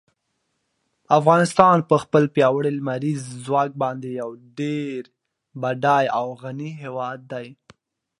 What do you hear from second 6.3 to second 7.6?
غني هېواد دی.